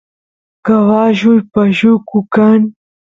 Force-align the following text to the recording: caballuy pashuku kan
caballuy 0.65 1.39
pashuku 1.53 2.15
kan 2.33 2.59